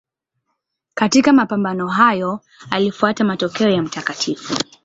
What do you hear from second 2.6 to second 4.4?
alifuata mapokeo ya Mt.